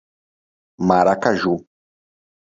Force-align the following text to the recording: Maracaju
Maracaju 0.87 1.53